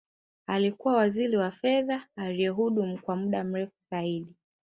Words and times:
Alikuwa 0.47 0.95
Waziri 0.95 1.37
wa 1.37 1.51
fedha 1.51 2.07
aliyehudumu 2.15 2.97
kwa 3.01 3.15
muda 3.15 3.43
mrefu 3.43 3.73
zaidi 3.91 4.33